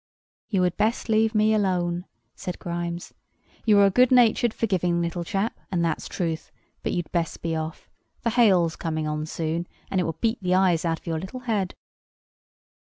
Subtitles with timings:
[0.49, 3.13] "You had best leave me alone," said Grimes;
[3.65, 7.55] "you are a good natured forgiving little chap, and that's truth; but you'd best be
[7.55, 7.87] off.
[8.23, 11.41] The hail's coming on soon, and it will beat the eyes out of your little
[11.41, 11.75] head."